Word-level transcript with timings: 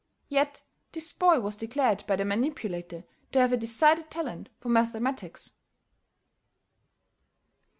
Yet 0.29 0.63
this 0.93 1.13
boy 1.13 1.41
was 1.41 1.55
declared 1.55 2.03
by 2.07 2.15
the 2.15 2.25
manipulator 2.25 3.03
to 3.33 3.37
have 3.39 3.53
a 3.53 3.57
decided 3.57 4.09
talent 4.09 4.49
for 4.59 4.69
mathematics. 4.69 5.53